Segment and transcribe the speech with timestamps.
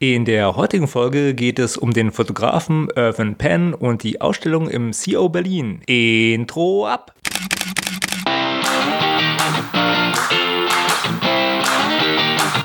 [0.00, 4.92] In der heutigen Folge geht es um den Fotografen Irvin Penn und die Ausstellung im
[4.92, 5.80] CO Berlin.
[5.86, 7.12] Intro ab!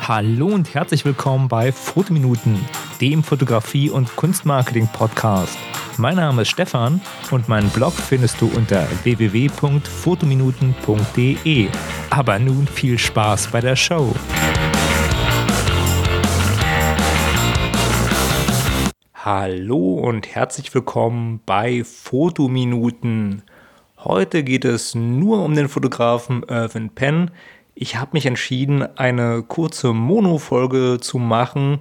[0.08, 2.64] Hallo und herzlich willkommen bei Fotominuten,
[3.02, 5.58] dem Fotografie- und Kunstmarketing-Podcast.
[5.98, 11.68] Mein Name ist Stefan und meinen Blog findest du unter www.fotominuten.de.
[12.12, 14.14] Aber nun viel Spaß bei der Show.
[19.26, 23.44] Hallo und herzlich willkommen bei Fotominuten.
[23.98, 27.32] Heute geht es nur um den Fotografen Irvin Penn.
[27.74, 31.80] Ich habe mich entschieden, eine kurze Mono-Folge zu machen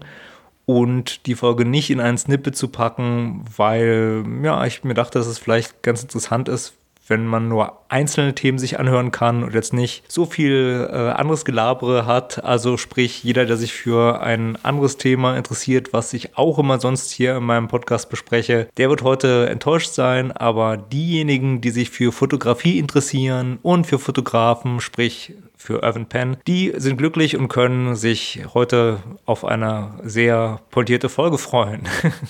[0.66, 5.26] und die Folge nicht in ein Snippet zu packen, weil ja, ich mir dachte, dass
[5.26, 6.74] es vielleicht ganz interessant ist,
[7.08, 11.44] wenn man nur einzelne Themen sich anhören kann und jetzt nicht so viel äh, anderes
[11.44, 12.42] Gelabere hat.
[12.44, 17.10] Also sprich, jeder, der sich für ein anderes Thema interessiert, was ich auch immer sonst
[17.10, 20.32] hier in meinem Podcast bespreche, der wird heute enttäuscht sein.
[20.32, 26.72] Aber diejenigen, die sich für Fotografie interessieren und für Fotografen, sprich für Irvin Penn, die
[26.76, 31.82] sind glücklich und können sich heute auf eine sehr pointierte Folge freuen.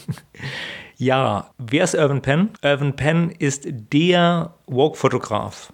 [1.02, 2.50] Ja, wer ist Irvin Penn?
[2.62, 5.72] Irvin Penn ist der Walk-Fotograf.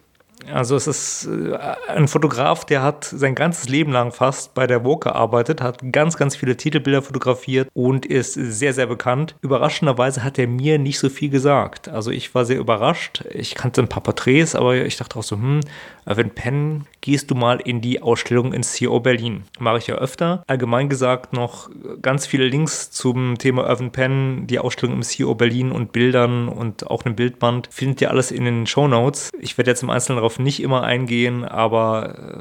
[0.53, 1.59] Also es ist äh,
[1.89, 6.17] ein Fotograf, der hat sein ganzes Leben lang fast bei der Vogue gearbeitet, hat ganz,
[6.17, 9.35] ganz viele Titelbilder fotografiert und ist sehr, sehr bekannt.
[9.41, 11.89] Überraschenderweise hat er mir nicht so viel gesagt.
[11.89, 13.25] Also ich war sehr überrascht.
[13.33, 15.61] Ich kannte ein paar Porträts, aber ich dachte auch so, hm,
[16.05, 19.45] wenn Penn, gehst du mal in die Ausstellung in CO Berlin.
[19.59, 20.43] Mache ich ja öfter.
[20.47, 21.71] Allgemein gesagt noch
[22.03, 26.87] ganz viele Links zum Thema Irvin Penn, die Ausstellung im CO Berlin und Bildern und
[26.87, 27.69] auch einem Bildband.
[27.71, 29.31] Findet ihr alles in den Show Notes.
[29.39, 32.39] Ich werde jetzt im Einzelnen darauf nicht immer eingehen, aber äh,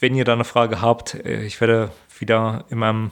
[0.00, 3.10] wenn ihr da eine Frage habt, äh, ich werde wieder in meinem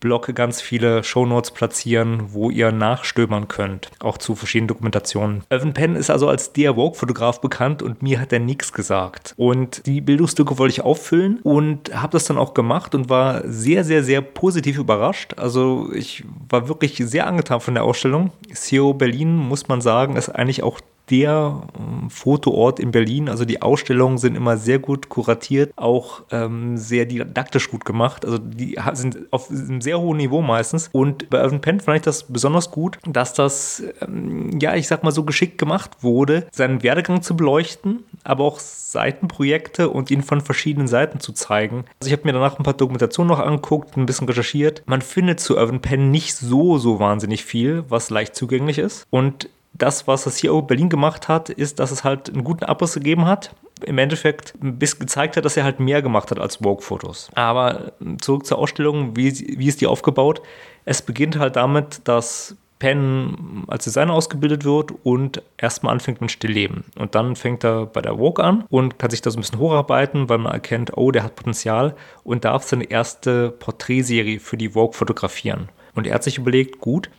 [0.00, 5.42] Blog ganz viele Shownotes platzieren, wo ihr nachstöbern könnt, auch zu verschiedenen Dokumentationen.
[5.50, 9.34] Evan Penn ist also als der Vogue-Fotograf bekannt und mir hat er nichts gesagt.
[9.36, 13.84] Und die Bildungslücke wollte ich auffüllen und habe das dann auch gemacht und war sehr,
[13.84, 15.34] sehr, sehr positiv überrascht.
[15.36, 18.30] Also ich war wirklich sehr angetan von der Ausstellung.
[18.50, 23.28] CEO Berlin, muss man sagen, ist eigentlich auch der ähm, Fotoort in Berlin.
[23.28, 28.24] Also die Ausstellungen sind immer sehr gut kuratiert, auch ähm, sehr didaktisch gut gemacht.
[28.24, 30.88] Also die sind auf einem sehr hohen Niveau meistens.
[30.92, 35.02] Und bei Irvin Penn fand ich das besonders gut, dass das, ähm, ja, ich sag
[35.02, 40.40] mal so geschickt gemacht wurde, seinen Werdegang zu beleuchten, aber auch Seitenprojekte und ihn von
[40.40, 41.84] verschiedenen Seiten zu zeigen.
[42.00, 44.82] Also ich habe mir danach ein paar Dokumentationen noch angeguckt, ein bisschen recherchiert.
[44.86, 49.06] Man findet zu Irvin Penn nicht so, so wahnsinnig viel, was leicht zugänglich ist.
[49.10, 52.94] Und das, was das CEO Berlin gemacht hat, ist, dass es halt einen guten Abriss
[52.94, 53.54] gegeben hat.
[53.84, 57.30] Im Endeffekt bis gezeigt hat, dass er halt mehr gemacht hat als Vogue-Fotos.
[57.34, 60.42] Aber zurück zur Ausstellung, wie, wie ist die aufgebaut?
[60.84, 66.84] Es beginnt halt damit, dass Penn als Designer ausgebildet wird und erstmal anfängt mit Stillleben.
[66.98, 69.60] Und dann fängt er bei der Vogue an und kann sich da so ein bisschen
[69.60, 71.94] hocharbeiten, weil man erkennt, oh, der hat Potenzial
[72.24, 75.68] und darf seine erste Porträtserie für die Vogue fotografieren.
[75.94, 77.10] Und er hat sich überlegt, gut,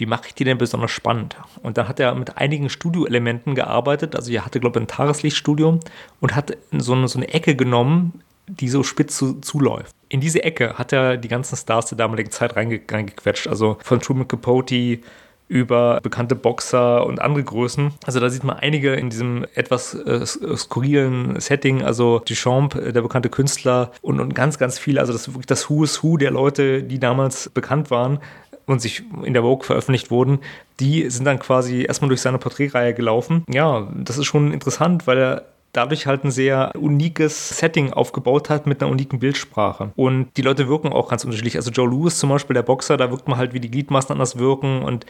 [0.00, 1.36] wie mache ich die denn besonders spannend?
[1.62, 4.16] Und dann hat er mit einigen Studioelementen gearbeitet.
[4.16, 5.78] Also er hatte, glaube ich, ein Tageslichtstudio
[6.20, 9.94] und hat so eine, so eine Ecke genommen, die so spitz zu, zuläuft.
[10.08, 13.46] In diese Ecke hat er die ganzen Stars der damaligen Zeit reinge reingequetscht.
[13.46, 14.98] Also von Truman Capote
[15.46, 17.92] über bekannte Boxer und andere Größen.
[18.06, 23.02] Also da sieht man einige in diesem etwas äh, skurrilen Setting, also Duchamp, äh, der
[23.02, 26.18] bekannte Künstler und, und ganz, ganz viele, also das ist wirklich das Who is Who
[26.18, 28.20] der Leute, die damals bekannt waren
[28.70, 30.38] und sich in der Vogue veröffentlicht wurden,
[30.78, 33.44] die sind dann quasi erstmal durch seine Porträtreihe gelaufen.
[33.52, 38.66] Ja, das ist schon interessant, weil er dadurch halt ein sehr unikes Setting aufgebaut hat
[38.66, 39.92] mit einer uniken Bildsprache.
[39.96, 41.56] Und die Leute wirken auch ganz unterschiedlich.
[41.56, 44.38] Also Joe Lewis zum Beispiel, der Boxer, da wirkt man halt, wie die Gliedmaßen anders
[44.38, 45.06] wirken und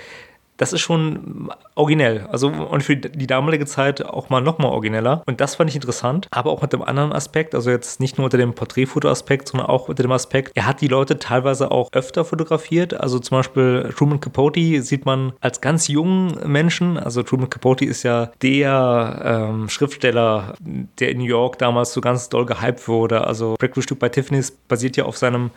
[0.61, 2.27] das ist schon originell.
[2.31, 5.23] Also und für die damalige Zeit auch mal nochmal origineller.
[5.25, 6.29] Und das fand ich interessant.
[6.31, 9.89] Aber auch mit dem anderen Aspekt, also jetzt nicht nur unter dem Porträtfoto-Aspekt, sondern auch
[9.89, 12.93] unter dem Aspekt, er hat die Leute teilweise auch öfter fotografiert.
[12.93, 16.99] Also zum Beispiel Truman Capote sieht man als ganz jungen Menschen.
[16.99, 22.29] Also Truman Capote ist ja der ähm, Schriftsteller, der in New York damals so ganz
[22.29, 23.27] doll gehypt wurde.
[23.27, 25.53] Also Breakfast bei Tiffany's basiert ja auf seinem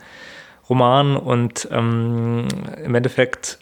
[0.70, 2.48] Roman und ähm,
[2.82, 3.58] im Endeffekt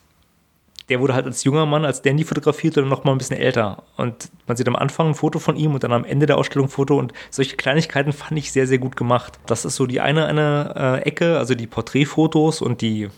[0.93, 3.83] der wurde halt als junger Mann, als Dandy fotografiert oder noch mal ein bisschen älter.
[3.97, 6.67] Und man sieht am Anfang ein Foto von ihm und dann am Ende der Ausstellung
[6.67, 6.99] ein Foto.
[6.99, 9.39] Und solche Kleinigkeiten fand ich sehr, sehr gut gemacht.
[9.47, 13.09] Das ist so die eine, eine äh, Ecke, also die Porträtfotos und die,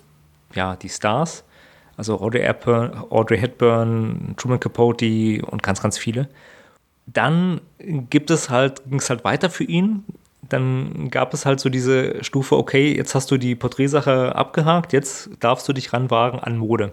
[0.55, 1.43] ja, die Stars.
[1.97, 6.29] Also Audrey Hepburn, Audrey Hepburn, Truman Capote und ganz, ganz viele.
[7.07, 7.61] Dann
[8.09, 10.05] gibt es halt, ging es halt weiter für ihn
[10.49, 15.31] dann gab es halt so diese Stufe, okay, jetzt hast du die Porträtsache abgehakt, jetzt
[15.41, 16.93] darfst du dich ranwagen an Mode.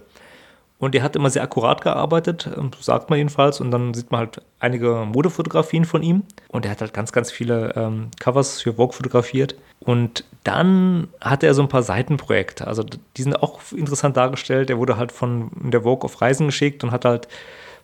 [0.81, 3.62] Und er hat immer sehr akkurat gearbeitet, ähm, sagt man jedenfalls.
[3.62, 6.24] Und dann sieht man halt einige Modefotografien von ihm.
[6.48, 9.54] Und er hat halt ganz, ganz viele ähm, Covers für Vogue fotografiert.
[9.80, 12.66] Und dann hat er so ein paar Seitenprojekte.
[12.66, 12.83] Also
[13.16, 14.72] die sind auch interessant dargestellt.
[14.72, 17.28] Er wurde halt von der Vogue auf Reisen geschickt und hat halt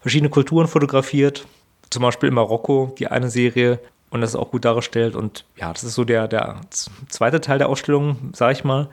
[0.01, 1.45] verschiedene Kulturen fotografiert.
[1.91, 3.79] Zum Beispiel in Marokko, die eine Serie.
[4.09, 5.15] Und das ist auch gut dargestellt.
[5.15, 6.61] Und ja, das ist so der, der
[7.09, 8.89] zweite Teil der Ausstellung, sage ich mal.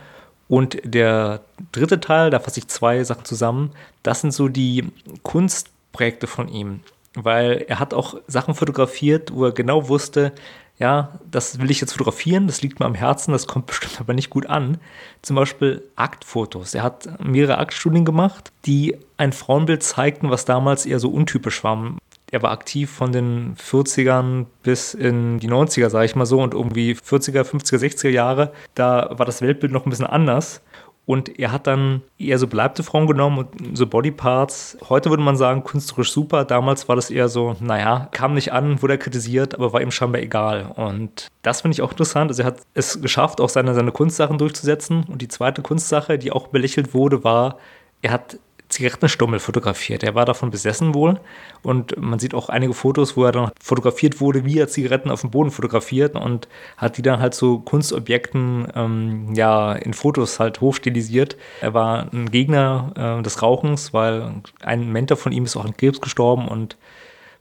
[0.48, 1.40] Und der
[1.72, 3.70] dritte Teil, da fasse ich zwei Sachen zusammen,
[4.02, 4.92] das sind so die
[5.22, 6.80] Kunstprojekte von ihm.
[7.14, 10.32] Weil er hat auch Sachen fotografiert, wo er genau wusste,
[10.78, 14.12] ja, das will ich jetzt fotografieren, das liegt mir am Herzen, das kommt bestimmt aber
[14.12, 14.78] nicht gut an.
[15.22, 16.74] Zum Beispiel Aktfotos.
[16.74, 21.96] Er hat mehrere Aktstudien gemacht, die ein Frauenbild zeigten, was damals eher so untypisch war
[22.34, 26.52] er war aktiv von den 40ern bis in die 90er, sage ich mal so, und
[26.52, 30.60] irgendwie 40er, 50er, 60er Jahre, da war das Weltbild noch ein bisschen anders.
[31.06, 34.78] Und er hat dann eher so beleibte Frauen genommen und so Bodyparts.
[34.88, 36.44] Heute würde man sagen, künstlerisch super.
[36.46, 39.90] Damals war das eher so, naja, kam nicht an, wurde er kritisiert, aber war ihm
[39.90, 40.72] scheinbar egal.
[40.74, 42.30] Und das finde ich auch interessant.
[42.30, 45.04] Also er hat es geschafft, auch seine, seine Kunstsachen durchzusetzen.
[45.04, 47.58] Und die zweite Kunstsache, die auch belächelt wurde, war,
[48.00, 48.38] er hat
[48.74, 50.02] Zigarettenstummel fotografiert.
[50.02, 51.20] Er war davon besessen wohl
[51.62, 55.20] und man sieht auch einige Fotos, wo er dann fotografiert wurde, wie er Zigaretten auf
[55.20, 60.40] dem Boden fotografiert und hat die dann halt zu so Kunstobjekten ähm, ja in Fotos
[60.40, 61.36] halt hochstilisiert.
[61.60, 65.76] Er war ein Gegner äh, des Rauchens, weil ein Mentor von ihm ist auch an
[65.76, 66.76] Krebs gestorben und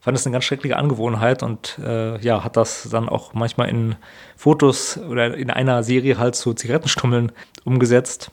[0.00, 3.96] fand es eine ganz schreckliche Angewohnheit und äh, ja, hat das dann auch manchmal in
[4.36, 7.32] Fotos oder in einer Serie halt zu Zigarettenstummeln
[7.64, 8.30] umgesetzt.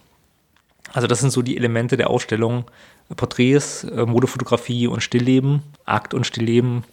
[0.93, 2.65] Also das sind so die Elemente der Ausstellung.
[3.15, 6.83] Porträts, äh, Modefotografie und Stillleben, Akt und Stillleben.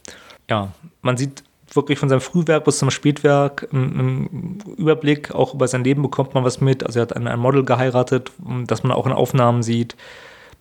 [0.50, 0.72] Ja,
[1.02, 6.02] man sieht wirklich von seinem Frühwerk bis zum Spätwerk im, Überblick, auch über sein Leben
[6.02, 6.84] bekommt man was mit.
[6.84, 8.32] Also er hat ein, Model geheiratet,
[8.66, 9.96] das man auch in Aufnahmen sieht.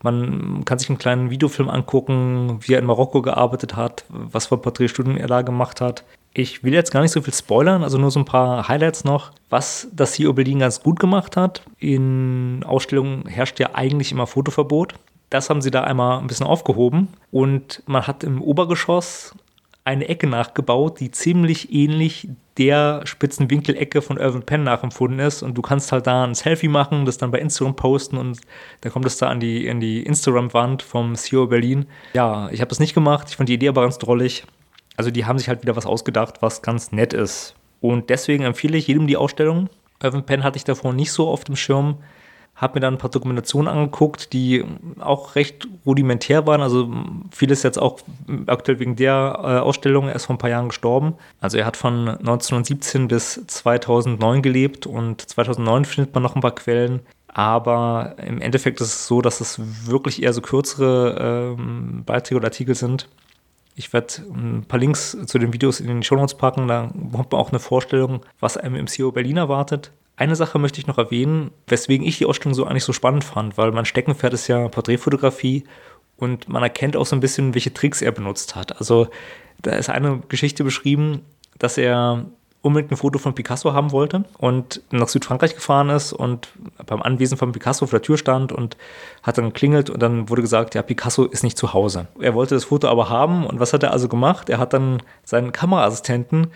[0.03, 4.57] Man kann sich einen kleinen Videofilm angucken, wie er in Marokko gearbeitet hat, was für
[4.57, 6.03] Porträtstudien er da gemacht hat.
[6.33, 9.31] Ich will jetzt gar nicht so viel spoilern, also nur so ein paar Highlights noch.
[9.49, 14.93] Was das CEO Berlin ganz gut gemacht hat, in Ausstellungen herrscht ja eigentlich immer Fotoverbot.
[15.29, 19.35] Das haben sie da einmal ein bisschen aufgehoben und man hat im Obergeschoss
[19.87, 22.27] eine Ecke nachgebaut, die ziemlich ähnlich
[22.57, 25.43] der spitzen Winkelecke von Irvin Penn nachempfunden ist.
[25.43, 28.41] Und du kannst halt da ein Selfie machen, das dann bei Instagram posten und
[28.81, 31.85] dann kommt es da an die, in die Instagram-Wand vom CEO Berlin.
[32.13, 33.27] Ja, ich habe das nicht gemacht.
[33.29, 34.43] Ich fand die Idee aber ganz drollig.
[34.97, 37.55] Also die haben sich halt wieder was ausgedacht, was ganz nett ist.
[37.79, 39.69] Und deswegen empfehle ich jedem die Ausstellung.
[40.01, 41.97] Irvin Penn hatte ich davor nicht so auf dem Schirm.
[42.55, 44.65] Habe mir dann ein paar Dokumentationen angeguckt, die
[44.99, 46.61] auch recht rudimentär waren.
[46.61, 46.91] Also
[47.29, 47.99] vieles jetzt auch
[48.47, 50.07] aktuell wegen der äh, Ausstellung.
[50.07, 51.13] Er ist vor ein paar Jahren gestorben.
[51.39, 56.55] Also er hat von 1917 bis 2009 gelebt und 2009 findet man noch ein paar
[56.55, 57.01] Quellen.
[57.27, 62.47] Aber im Endeffekt ist es so, dass es wirklich eher so kürzere ähm, Beiträge oder
[62.47, 63.07] Artikel sind.
[63.79, 66.67] Ich werde ein paar Links zu den Videos in den Show Notes packen.
[66.67, 69.91] Da bekommt man auch eine Vorstellung, was einem im CEO Berlin erwartet.
[70.15, 73.55] Eine Sache möchte ich noch erwähnen, weswegen ich die Ausstellung so eigentlich so spannend fand,
[73.55, 75.63] weil mein Steckenpferd ist ja Porträtfotografie
[76.15, 78.79] und man erkennt auch so ein bisschen, welche Tricks er benutzt hat.
[78.79, 79.09] Also
[79.61, 81.21] da ist eine Geschichte beschrieben,
[81.59, 82.25] dass er
[82.61, 86.49] unbedingt ein Foto von Picasso haben wollte und nach Südfrankreich gefahren ist und
[86.85, 88.77] beim Anwesen von Picasso vor der Tür stand und
[89.23, 92.07] hat dann geklingelt und dann wurde gesagt, ja, Picasso ist nicht zu Hause.
[92.19, 94.49] Er wollte das Foto aber haben und was hat er also gemacht?
[94.49, 96.47] Er hat dann seinen Kameraassistenten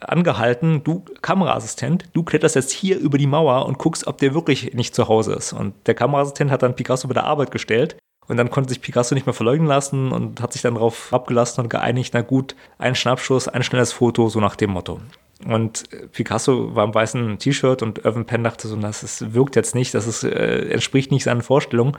[0.00, 4.74] angehalten, du Kameraassistent, du kletterst jetzt hier über die Mauer und guckst, ob der wirklich
[4.74, 5.52] nicht zu Hause ist.
[5.52, 7.96] Und der Kameraassistent hat dann Picasso bei der Arbeit gestellt
[8.28, 11.62] und dann konnte sich Picasso nicht mehr verleugnen lassen und hat sich dann darauf abgelassen
[11.62, 15.00] und geeinigt, na gut, ein Schnappschuss, ein schnelles Foto, so nach dem Motto.
[15.46, 19.94] Und Picasso war im weißen T-Shirt und Irvin Penn dachte so, das wirkt jetzt nicht,
[19.94, 21.96] das ist, äh, entspricht nicht seinen Vorstellungen.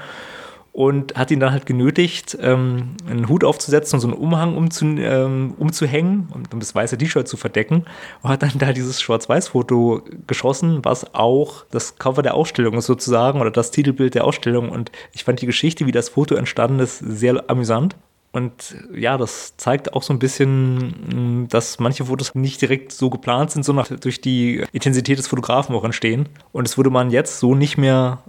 [0.72, 4.86] Und hat ihn dann halt genötigt, ähm, einen Hut aufzusetzen und so einen Umhang umzu,
[4.86, 7.86] ähm, umzuhängen, um das weiße T-Shirt zu verdecken.
[8.22, 13.42] Und hat dann da dieses Schwarz-Weiß-Foto geschossen, was auch das Cover der Ausstellung ist sozusagen
[13.42, 14.70] oder das Titelbild der Ausstellung.
[14.70, 17.96] Und ich fand die Geschichte, wie das Foto entstanden ist, sehr amüsant.
[18.32, 23.52] Und ja, das zeigt auch so ein bisschen, dass manche Fotos nicht direkt so geplant
[23.52, 26.30] sind, sondern durch die Intensität des Fotografen auch entstehen.
[26.52, 28.24] Und das würde man jetzt so nicht mehr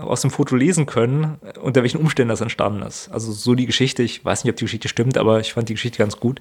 [0.00, 3.08] aus dem Foto lesen können, unter welchen Umständen das entstanden ist.
[3.10, 5.74] Also so die Geschichte, ich weiß nicht, ob die Geschichte stimmt, aber ich fand die
[5.74, 6.40] Geschichte ganz gut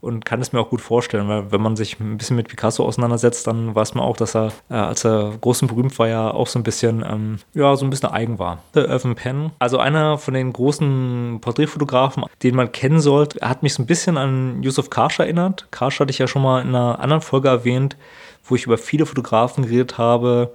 [0.00, 2.84] und kann es mir auch gut vorstellen, weil wenn man sich ein bisschen mit Picasso
[2.84, 6.30] auseinandersetzt, dann weiß man auch, dass er, äh, als er groß und berühmt war, ja
[6.30, 8.58] auch so ein bisschen, ähm, ja, so ein bisschen eigen war.
[8.74, 13.74] Der Irving Penn, also einer von den großen Porträtfotografen, den man kennen sollte, hat mich
[13.74, 15.68] so ein bisschen an Yusuf Karsh erinnert.
[15.70, 17.96] Karsh hatte ich ja schon mal in einer anderen Folge erwähnt,
[18.44, 20.52] wo ich über viele Fotografen geredet habe,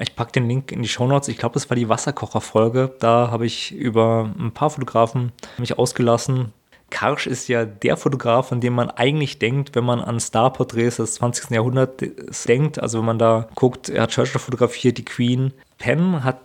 [0.00, 1.28] ich packe den Link in die Show Notes.
[1.28, 2.94] Ich glaube, das war die Wasserkocher-Folge.
[2.98, 6.52] Da habe ich über ein paar Fotografen mich ausgelassen,
[6.94, 11.14] Karsch ist ja der Fotograf, von dem man eigentlich denkt, wenn man an Starporträts des
[11.14, 11.50] 20.
[11.50, 12.80] Jahrhunderts denkt.
[12.80, 15.52] Also wenn man da guckt, er hat Churchill fotografiert, die Queen.
[15.78, 16.38] Penn hat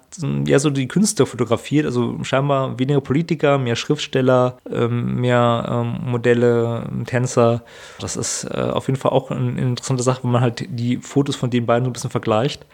[0.45, 6.89] ja so die Künstler fotografiert, also scheinbar weniger Politiker, mehr Schriftsteller, ähm, mehr ähm, Modelle,
[7.05, 7.61] Tänzer.
[7.99, 11.35] Das ist äh, auf jeden Fall auch eine interessante Sache, wenn man halt die Fotos
[11.35, 12.65] von den beiden so ein bisschen vergleicht.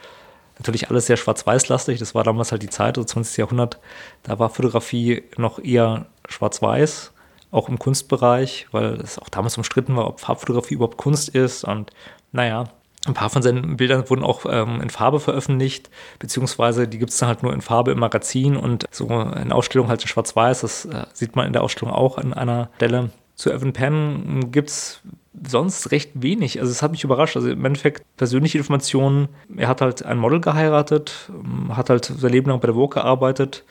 [0.60, 3.36] Natürlich alles sehr schwarz-weiß-lastig, das war damals halt die Zeit, also 20.
[3.36, 3.80] Jahrhundert,
[4.24, 7.12] da war Fotografie noch eher schwarz-weiß
[7.56, 11.64] auch im Kunstbereich, weil es auch damals umstritten war, ob Farbfotografie überhaupt Kunst ist.
[11.64, 11.92] Und
[12.32, 12.66] naja,
[13.06, 17.18] ein paar von seinen Bildern wurden auch ähm, in Farbe veröffentlicht, beziehungsweise die gibt es
[17.18, 20.62] dann halt nur in Farbe im Magazin und so in Ausstellung halt in Schwarz-Weiß.
[20.62, 23.10] Das äh, sieht man in der Ausstellung auch an einer Stelle.
[23.36, 25.02] Zu Evan Penn gibt es
[25.48, 26.60] sonst recht wenig.
[26.60, 27.36] Also es hat mich überrascht.
[27.36, 29.28] Also im Endeffekt persönliche Informationen.
[29.56, 31.30] Er hat halt ein Model geheiratet,
[31.70, 33.66] hat halt sein Leben lang bei der Vogue gearbeitet,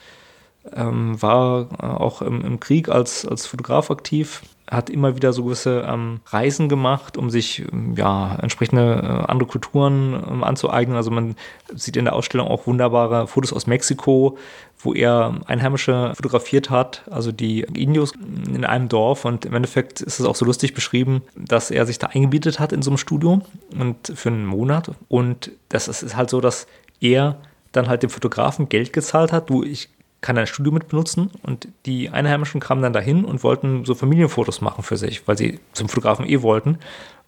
[0.73, 5.43] ähm, war äh, auch im, im, Krieg als, als Fotograf aktiv, hat immer wieder so
[5.43, 10.97] gewisse ähm, Reisen gemacht, um sich ähm, ja entsprechende äh, andere Kulturen ähm, anzueignen.
[10.97, 11.35] Also man
[11.73, 14.37] sieht in der Ausstellung auch wunderbare Fotos aus Mexiko,
[14.79, 18.13] wo er Einheimische fotografiert hat, also die Indios
[18.47, 19.25] in einem Dorf.
[19.25, 22.73] Und im Endeffekt ist es auch so lustig beschrieben, dass er sich da eingebietet hat
[22.73, 23.41] in so einem Studio
[23.77, 24.91] und für einen Monat.
[25.09, 26.67] Und das ist halt so, dass
[26.99, 27.37] er
[27.71, 29.49] dann halt dem Fotografen Geld gezahlt hat.
[29.49, 29.89] Du, ich
[30.25, 34.59] kann ein Studio mit benutzen und die Einheimischen kamen dann dahin und wollten so Familienfotos
[34.59, 36.79] machen für sich, weil sie zum Fotografen eh wollten.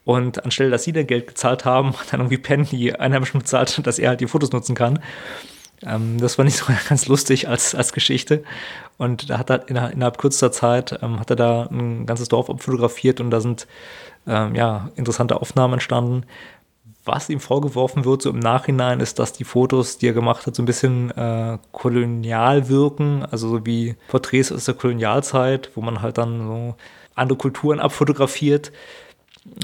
[0.03, 3.79] Und anstelle, dass sie dann Geld gezahlt haben, hat dann irgendwie Penn die Einheimischen bezahlt,
[3.85, 4.99] dass er halt die Fotos nutzen kann.
[5.85, 8.43] Ähm, das war nicht so ganz lustig als, als Geschichte.
[8.97, 13.21] Und da hat er innerhalb, kürzester Zeit, ähm, hat er da ein ganzes Dorf abfotografiert
[13.21, 13.67] und da sind
[14.25, 16.25] ähm, ja, interessante Aufnahmen entstanden.
[17.07, 20.55] Was ihm vorgeworfen wird, so im Nachhinein, ist, dass die Fotos, die er gemacht hat,
[20.55, 26.01] so ein bisschen äh, kolonial wirken, also so wie Porträts aus der Kolonialzeit, wo man
[26.01, 26.75] halt dann so
[27.15, 28.73] andere Kulturen abfotografiert.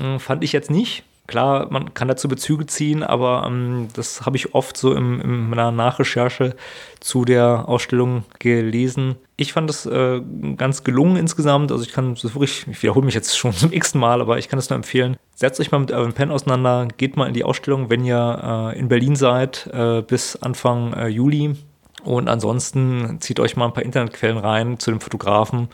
[0.01, 1.03] Äh, fand ich jetzt nicht.
[1.25, 5.49] Klar, man kann dazu Bezüge ziehen, aber ähm, das habe ich oft so in, in,
[5.49, 6.53] meiner Nachrecherche
[6.99, 9.15] zu der Ausstellung gelesen.
[9.37, 10.21] Ich fand das äh,
[10.57, 11.71] ganz gelungen insgesamt.
[11.71, 14.49] Also ich kann das wirklich, ich wiederhole mich jetzt schon zum x Mal, aber ich
[14.49, 15.15] kann es nur empfehlen.
[15.33, 18.77] Setzt euch mal mit Urban Pen auseinander, geht mal in die Ausstellung, wenn ihr äh,
[18.77, 21.55] in Berlin seid, äh, bis Anfang äh, Juli.
[22.03, 25.69] Und ansonsten zieht euch mal ein paar Internetquellen rein zu dem Fotografen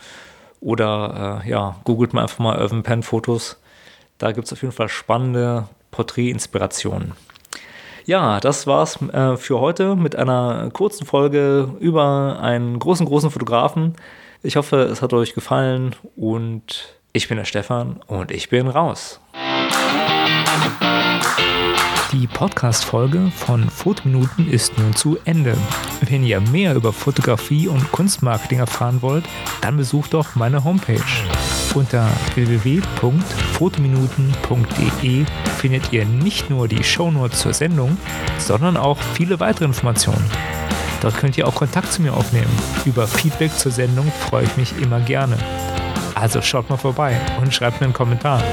[0.62, 3.58] oder äh, ja, googelt mal einfach mal Urban Pen Fotos
[4.19, 7.13] da gibt es auf jeden Fall spannende Porträtinspirationen.
[8.05, 13.93] Ja, das war's äh, für heute mit einer kurzen Folge über einen großen, großen Fotografen.
[14.41, 19.19] Ich hoffe, es hat euch gefallen und ich bin der Stefan und ich bin raus.
[22.11, 25.55] Die Podcast-Folge von Fotominuten ist nun zu Ende.
[26.01, 29.25] Wenn ihr mehr über Fotografie und Kunstmarketing erfahren wollt,
[29.61, 31.03] dann besucht doch meine Homepage
[31.75, 35.25] unter www.fotominuten.de
[35.57, 37.97] findet ihr nicht nur die Shownotes zur Sendung,
[38.38, 40.29] sondern auch viele weitere Informationen.
[41.01, 42.51] Dort könnt ihr auch Kontakt zu mir aufnehmen.
[42.85, 45.38] Über Feedback zur Sendung freue ich mich immer gerne.
[46.15, 48.43] Also schaut mal vorbei und schreibt mir einen Kommentar.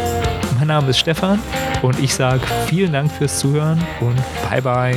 [0.58, 1.40] Mein Name ist Stefan
[1.82, 4.16] und ich sage vielen Dank fürs Zuhören und
[4.48, 4.96] bye bye.